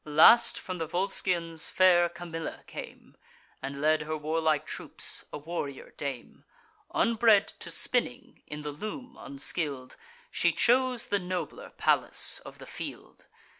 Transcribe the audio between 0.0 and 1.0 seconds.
Last, from the